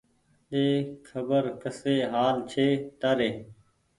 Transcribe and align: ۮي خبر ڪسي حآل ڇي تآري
ۮي 0.51 0.63
خبر 1.09 1.43
ڪسي 1.61 1.95
حآل 2.11 2.35
ڇي 2.51 2.67
تآري 3.01 3.29